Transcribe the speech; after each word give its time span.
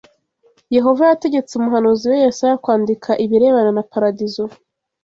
Yehova 0.75 1.03
yategetse 1.11 1.51
umuhanuzi 1.53 2.05
we 2.11 2.17
Yesaya 2.25 2.61
kwandika 2.63 3.09
ibirebana 3.25 3.71
na 3.77 3.83
paradizo 3.91 4.43